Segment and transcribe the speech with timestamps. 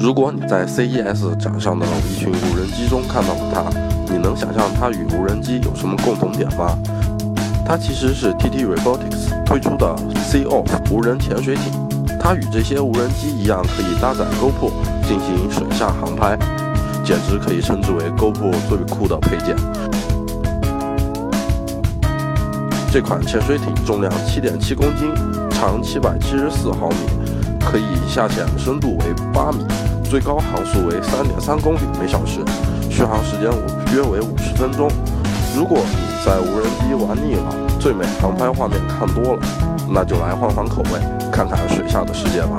[0.00, 3.64] 如果你在 CES 展上的一群无人机中看到了它，
[4.10, 6.74] 你能想象它与无人机有什么共同点吗？
[7.66, 9.94] 它其实是 TT Robotics 推出的
[10.24, 11.70] Sea Off 无人潜水艇，
[12.18, 14.72] 它与这些无人机一样，可以搭载 GoPro
[15.06, 16.34] 进行水下航拍，
[17.04, 19.54] 简直可以称之为 GoPro 最酷的配件。
[22.90, 25.14] 这款潜水艇重量7.7公斤，
[25.50, 26.96] 长774毫米，
[27.60, 29.64] 可以下潜深度为8米，
[30.10, 32.40] 最高航速为三点三公里每小时，
[32.90, 33.48] 续航时间
[33.94, 34.90] 约为五十分钟。
[35.54, 39.42] 如果你在无人机玩腻了，最美航拍画面看多了，
[39.88, 40.98] 那就来换换口味，
[41.30, 42.58] 看看水下的世界吧。